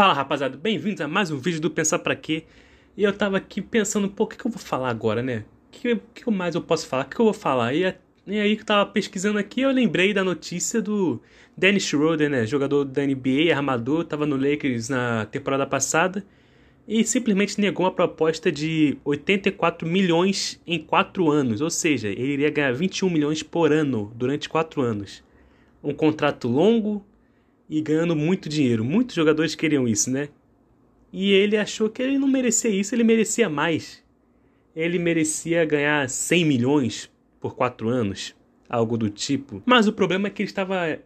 [0.00, 2.44] Fala rapaziada, bem-vindos a mais um vídeo do Pensar Pra Quê.
[2.96, 5.44] E eu tava aqui pensando, pô, o que, que eu vou falar agora, né?
[5.68, 7.02] O que, que mais eu posso falar?
[7.02, 7.74] O que, que eu vou falar?
[7.74, 7.94] E,
[8.26, 11.20] e aí que eu tava pesquisando aqui, eu lembrei da notícia do
[11.54, 12.46] Dennis Schroeder, né?
[12.46, 16.24] Jogador da NBA, armador, tava no Lakers na temporada passada.
[16.88, 21.60] E simplesmente negou uma proposta de 84 milhões em 4 anos.
[21.60, 25.22] Ou seja, ele iria ganhar 21 milhões por ano durante 4 anos.
[25.84, 27.04] Um contrato longo,
[27.70, 28.84] e ganhando muito dinheiro.
[28.84, 30.28] Muitos jogadores queriam isso, né?
[31.12, 34.02] E ele achou que ele não merecia isso, ele merecia mais.
[34.74, 37.10] Ele merecia ganhar 100 milhões
[37.40, 38.34] por 4 anos,
[38.68, 39.62] algo do tipo.
[39.64, 40.98] Mas o problema é que ele estava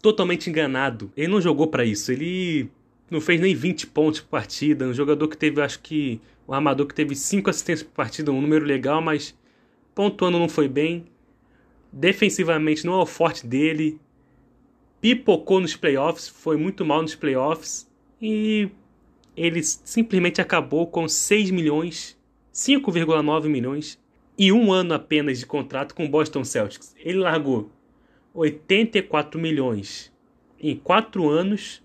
[0.00, 1.12] totalmente enganado.
[1.16, 2.70] Ele não jogou para isso, ele
[3.10, 4.86] não fez nem 20 pontos por partida.
[4.86, 8.40] Um jogador que teve, acho que, um armador que teve 5 assistências por partida, um
[8.40, 9.36] número legal, mas
[9.92, 11.04] pontuando não foi bem.
[11.92, 13.98] Defensivamente não é o forte dele
[15.02, 18.70] pipocou nos playoffs, foi muito mal nos playoffs e
[19.36, 22.16] ele simplesmente acabou com 6 milhões,
[22.54, 23.98] 5,9 milhões
[24.38, 26.94] e um ano apenas de contrato com o Boston Celtics.
[26.96, 27.68] Ele largou
[28.32, 30.12] 84 milhões
[30.60, 31.82] em 4 anos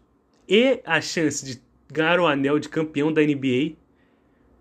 [0.48, 1.60] e a chance de
[1.92, 3.74] ganhar o anel de campeão da NBA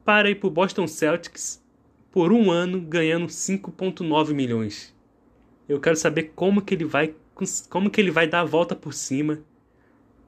[0.02, 1.62] para ir para o Boston Celtics
[2.11, 4.97] por um ano ganhando 5,9 milhões.
[5.69, 7.14] Eu quero saber como que ele vai
[7.69, 9.41] como que ele vai dar a volta por cima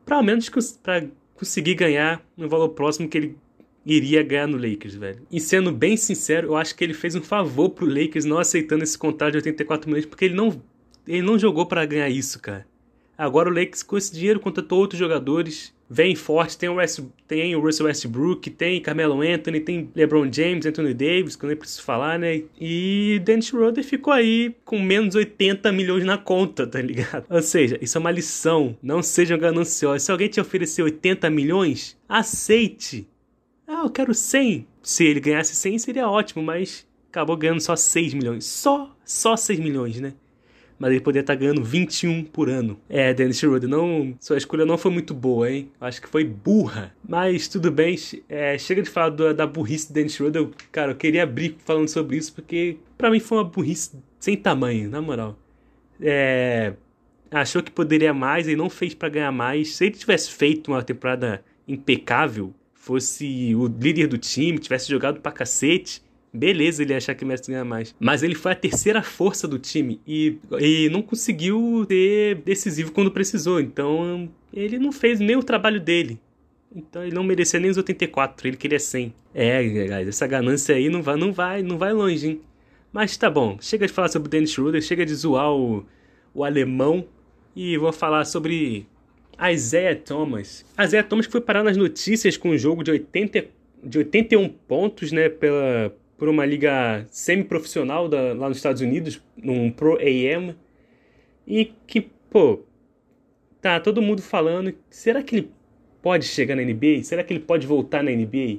[0.05, 0.49] para ao menos
[0.83, 3.37] para conseguir ganhar no valor próximo que ele
[3.85, 5.23] iria ganhar no Lakers, velho.
[5.31, 8.85] E sendo bem sincero, eu acho que ele fez um favor pro Lakers não aceitando
[8.85, 10.61] esse contrato de 84 milhões, porque ele não
[11.07, 12.67] ele não jogou para ganhar isso, cara.
[13.19, 16.59] Agora o Lakers com esse dinheiro contratou outros jogadores vem forte.
[16.59, 21.35] Tem o, West, tem o Russell Westbrook, tem Carmelo Anthony, tem LeBron James, Anthony Davis,
[21.35, 22.43] que eu nem preciso falar, né?
[22.61, 27.25] E Dennis Schroeder ficou aí com menos 80 milhões na conta, tá ligado?
[27.31, 28.77] Ou seja, isso é uma lição.
[28.83, 30.03] Não sejam gananciosos.
[30.03, 33.09] Se alguém te oferecer 80 milhões, aceite.
[33.67, 34.67] Ah, eu quero 100.
[34.83, 38.45] Se ele ganhasse 100 seria ótimo, mas acabou ganhando só 6 milhões.
[38.45, 40.15] Só, só 6 milhões, né?
[40.79, 42.79] Mas ele poderia estar tá ganhando 21 por ano.
[42.89, 45.71] É, Dennis Schroeder, não, sua escolha não foi muito boa, hein?
[45.81, 46.95] Acho que foi burra.
[47.07, 47.97] Mas tudo bem,
[48.29, 50.49] é, chega de falar do, da burrice do Dennis Schroeder.
[50.71, 54.89] Cara, eu queria abrir falando sobre isso porque para mim foi uma burrice sem tamanho,
[54.89, 55.39] na moral.
[56.01, 56.75] É,
[57.31, 59.75] achou que poderia mais e não fez para ganhar mais.
[59.77, 65.31] Se ele tivesse feito uma temporada impecável, fosse o líder do time, tivesse jogado pra
[65.31, 66.03] cacete,
[66.33, 67.95] Beleza, ele achar que o Messi ganha mais.
[67.99, 73.11] Mas ele foi a terceira força do time e, e não conseguiu ser decisivo quando
[73.11, 73.61] precisou.
[73.61, 76.21] Então ele não fez nem o trabalho dele.
[76.75, 79.13] Então ele não merecia nem os 84, ele queria 100.
[79.35, 82.41] É, guys, essa ganância aí não vai, não vai, não vai longe, hein?
[82.93, 85.85] Mas tá bom, chega de falar sobre o Dennis Schroeder, chega de zoar o,
[86.35, 87.07] o alemão
[87.57, 88.87] e vou falar sobre
[89.51, 90.65] Isaiah Thomas.
[90.79, 93.47] Isaiah Thomas que foi parar nas notícias com um jogo de 80
[93.83, 99.97] de 81 pontos, né, pela por uma liga semi-profissional lá nos Estados Unidos, num Pro
[99.99, 100.57] AM,
[101.47, 102.61] e que, pô,
[103.63, 105.51] tá todo mundo falando, será que ele
[106.03, 107.05] pode chegar na NBA?
[107.05, 108.59] Será que ele pode voltar na NBA?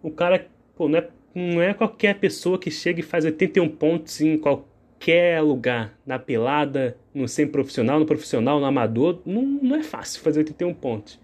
[0.00, 0.46] O cara,
[0.76, 5.42] pô, não é, não é qualquer pessoa que chega e faz 81 pontos em qualquer
[5.42, 10.72] lugar, na pelada, no semi-profissional, no profissional, no amador, não, não é fácil fazer 81
[10.74, 11.18] pontos.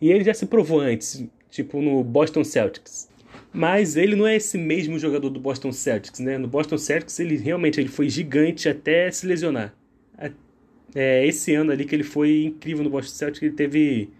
[0.00, 3.12] E ele já se provou antes, tipo no Boston Celtics.
[3.54, 6.36] Mas ele não é esse mesmo jogador do Boston Celtics, né?
[6.36, 9.72] No Boston Celtics ele realmente ele foi gigante até se lesionar.
[10.92, 14.10] É, esse ano ali que ele foi incrível no Boston Celtics, ele teve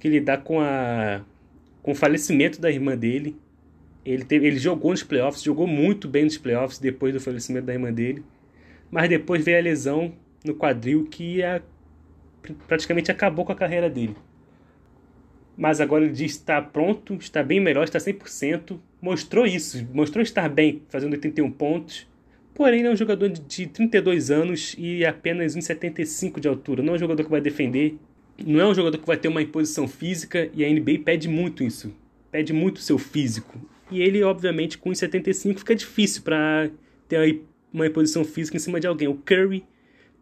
[0.00, 1.22] que lidar com a
[1.82, 3.36] com o falecimento da irmã dele.
[4.04, 7.72] Ele, teve, ele jogou nos playoffs, jogou muito bem nos playoffs depois do falecimento da
[7.72, 8.24] irmã dele.
[8.90, 10.14] Mas depois veio a lesão
[10.44, 11.62] no quadril que a,
[12.66, 14.16] praticamente acabou com a carreira dele
[15.56, 18.78] mas agora ele diz está pronto, está bem melhor, está 100%.
[19.00, 22.06] Mostrou isso, mostrou estar bem, fazendo 81 pontos.
[22.54, 26.82] Porém, é um jogador de 32 anos e apenas 1,75 de altura.
[26.82, 27.96] Não é um jogador que vai defender,
[28.44, 31.62] não é um jogador que vai ter uma imposição física e a NBA pede muito
[31.62, 31.94] isso.
[32.30, 33.60] Pede muito o seu físico.
[33.90, 36.70] E ele, obviamente, com 1,75 fica difícil para
[37.08, 37.42] ter
[37.72, 39.08] uma imposição física em cima de alguém.
[39.08, 39.64] O Curry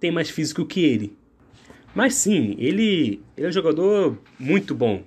[0.01, 1.17] tem mais físico que ele.
[1.95, 5.03] Mas sim, ele, ele é um jogador muito bom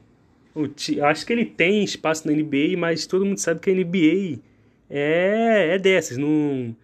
[0.56, 4.40] eu acho que ele tem espaço na NBA, mas todo mundo sabe que a NBA
[4.90, 6.76] é, é dessas, não,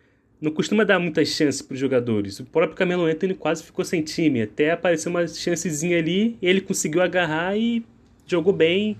[0.41, 2.39] não costuma dar muitas chances para os jogadores.
[2.39, 7.01] O próprio Camelo Anthony quase ficou sem time, até apareceu uma chancezinha ali, ele conseguiu
[7.01, 7.85] agarrar e
[8.27, 8.97] jogou bem,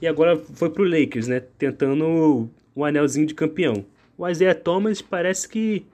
[0.00, 3.84] e agora foi para o Lakers, né, tentando um anelzinho de campeão.
[4.16, 5.84] O Isaiah Thomas parece que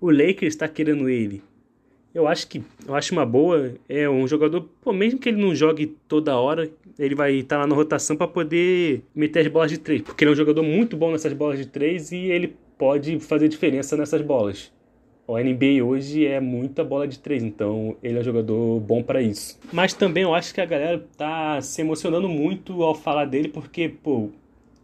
[0.00, 1.42] o Lakers está querendo ele.
[2.16, 3.74] Eu acho que eu acho uma boa.
[3.86, 7.60] É um jogador, pô, mesmo que ele não jogue toda hora, ele vai estar tá
[7.60, 10.62] lá na rotação para poder meter as bolas de três, porque ele é um jogador
[10.62, 14.72] muito bom nessas bolas de três e ele pode fazer diferença nessas bolas.
[15.26, 19.20] O NBA hoje é muita bola de três, então ele é um jogador bom para
[19.20, 19.60] isso.
[19.70, 23.90] Mas também eu acho que a galera tá se emocionando muito ao falar dele, porque,
[23.90, 24.30] pô,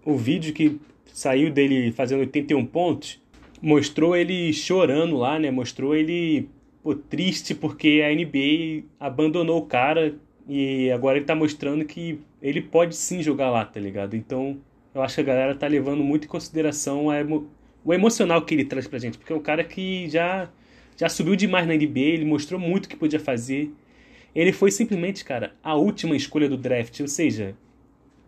[0.04, 3.18] o vídeo que saiu dele fazendo 81 pontos
[3.62, 5.50] mostrou ele chorando lá, né?
[5.50, 6.50] Mostrou ele
[6.82, 10.14] pô, triste porque a NBA abandonou o cara
[10.48, 14.16] e agora ele tá mostrando que ele pode sim jogar lá, tá ligado?
[14.16, 14.58] Então
[14.94, 17.48] eu acho que a galera tá levando muito em consideração emo
[17.84, 20.48] o emocional que ele traz pra gente, porque é um cara que já,
[20.96, 23.72] já subiu demais na NBA, ele mostrou muito o que podia fazer.
[24.34, 27.56] Ele foi simplesmente, cara, a última escolha do draft, ou seja,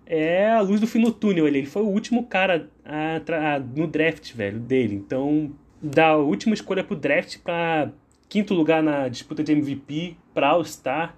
[0.06, 1.46] é a luz do fim no túnel.
[1.46, 4.94] Ele, ele foi o último cara a, a, no draft, velho, dele.
[4.96, 7.90] Então, da última escolha pro draft pra
[8.34, 11.16] quinto lugar na disputa de MVP, pra All-Star,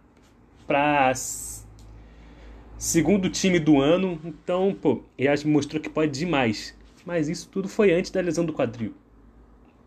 [0.66, 1.12] pra
[2.76, 4.20] segundo time do ano.
[4.22, 6.76] Então, pô, ele mostrou que pode demais
[7.06, 8.92] mas isso tudo foi antes da lesão do quadril.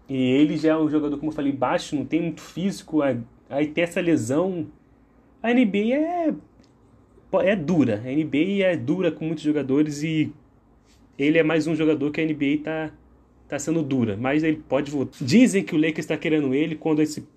[0.07, 3.67] E ele já é um jogador, como eu falei, baixo, não tem muito físico, aí
[3.67, 4.67] tem essa lesão.
[5.43, 6.33] A NBA é,
[7.43, 10.31] é dura, a NBA é dura com muitos jogadores e
[11.17, 12.91] ele é mais um jogador que a NBA tá,
[13.50, 15.18] tá sendo dura, mas ele pode voltar.
[15.19, 17.28] Dizem que o Lakers está querendo ele quando esse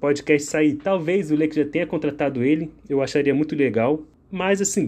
[0.00, 0.76] podcast sair.
[0.76, 4.86] Talvez o Lakers já tenha contratado ele, eu acharia muito legal, mas assim,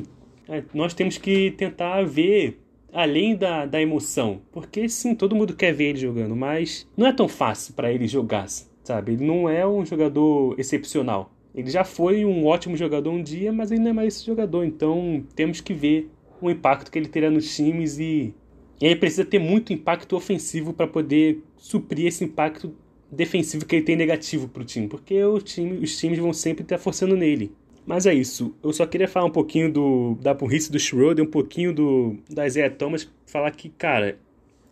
[0.49, 2.61] é, nós temos que tentar ver
[2.93, 4.41] além da, da emoção.
[4.53, 8.07] Porque sim, todo mundo quer ver ele jogando, mas não é tão fácil para ele
[8.07, 8.47] jogar,
[8.85, 9.13] sabe?
[9.13, 11.33] Ele não é um jogador excepcional.
[11.55, 14.65] Ele já foi um ótimo jogador um dia, mas ele não é mais esse jogador.
[14.65, 16.09] Então temos que ver
[16.41, 18.33] o impacto que ele terá nos times e,
[18.81, 22.75] e ele precisa ter muito impacto ofensivo para poder suprir esse impacto
[23.11, 26.63] defensivo que ele tem negativo para o time, porque o time, os times vão sempre
[26.63, 27.53] estar forçando nele.
[27.87, 28.55] Mas é isso.
[28.63, 32.47] Eu só queria falar um pouquinho do, da burrice do Schroeder, um pouquinho do, da
[32.47, 33.11] Isaiah Thomas.
[33.25, 34.19] Falar que, cara,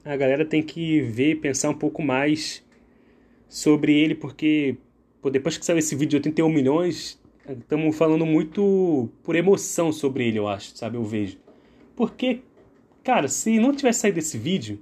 [0.05, 2.63] a galera tem que ver pensar um pouco mais
[3.49, 4.77] sobre ele, porque
[5.23, 7.19] pô, depois que saiu esse vídeo de 81 milhões,
[7.49, 10.97] estamos falando muito por emoção sobre ele, eu acho, sabe?
[10.97, 11.39] Eu vejo.
[11.97, 12.43] Porque,
[13.07, 14.79] cara, se não tivesse saído esse vídeo,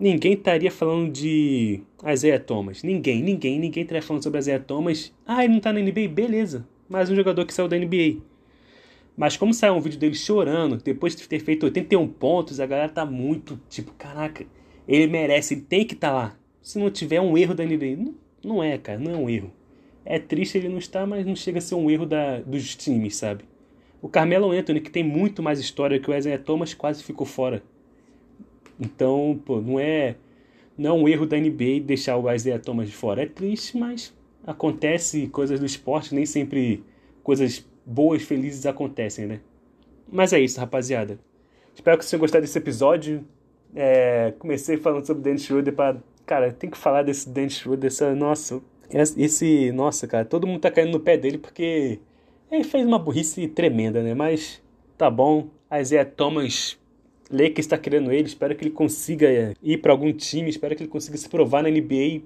[0.00, 2.82] ninguém estaria falando de Isaiah Thomas.
[2.82, 5.12] Ninguém, ninguém, ninguém estaria falando sobre Isaiah Thomas.
[5.26, 6.08] Ah, ele não tá na NBA?
[6.08, 8.20] Beleza mais um jogador que saiu da NBA.
[9.16, 12.88] Mas como saiu um vídeo dele chorando, depois de ter feito 81 pontos, a galera
[12.88, 14.44] tá muito tipo, caraca,
[14.86, 16.36] ele merece, ele tem que estar tá lá.
[16.62, 18.14] Se não tiver um erro da NBA, não,
[18.44, 19.52] não é, cara, não é um erro.
[20.04, 23.16] É triste ele não estar, mas não chega a ser um erro da, dos times,
[23.16, 23.44] sabe?
[24.04, 27.62] O Carmelo Anthony, que tem muito mais história que o Isaiah Thomas, quase ficou fora.
[28.78, 30.16] Então, pô, não é,
[30.76, 33.22] não é um erro da NBA deixar o Isaiah Thomas de fora.
[33.22, 34.14] É triste, mas
[34.46, 36.84] acontece coisas do esporte, nem sempre
[37.22, 39.40] coisas boas, felizes acontecem, né?
[40.12, 41.18] Mas é isso, rapaziada.
[41.74, 43.24] Espero que vocês tenham gostado desse episódio.
[43.74, 45.96] É, comecei falando sobre Dennis Schroeder para
[46.26, 48.14] Cara, tem que falar desse Dennis Schroeder, essa...
[48.14, 48.60] Nossa,
[49.16, 49.72] esse...
[49.72, 52.00] Nossa, cara, todo mundo tá caindo no pé dele porque
[52.54, 54.14] ele fez uma burrice tremenda, né?
[54.14, 54.62] Mas
[54.96, 55.48] tá bom.
[55.72, 56.78] Isaiah Thomas
[57.30, 60.90] Lakers está querendo ele, espero que ele consiga ir para algum time, espero que ele
[60.90, 62.22] consiga se provar na NBA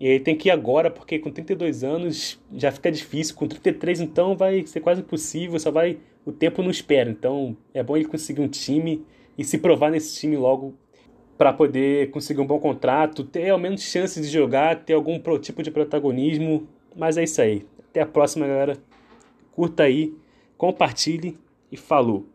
[0.00, 3.34] e aí tem que ir agora, porque com 32 anos já fica difícil.
[3.34, 5.60] Com 33, então, vai ser quase impossível.
[5.60, 5.98] Só vai.
[6.24, 7.10] O tempo não espera.
[7.10, 9.04] Então, é bom ele conseguir um time
[9.36, 10.74] e se provar nesse time logo
[11.36, 15.62] para poder conseguir um bom contrato, ter ao menos chances de jogar, ter algum tipo
[15.62, 16.66] de protagonismo.
[16.96, 17.66] Mas é isso aí.
[17.90, 18.78] Até a próxima, galera.
[19.52, 20.14] Curta aí,
[20.56, 21.38] compartilhe
[21.70, 22.26] e falou.